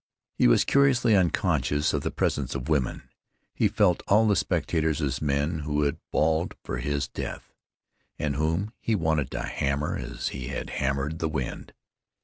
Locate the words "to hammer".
9.29-9.95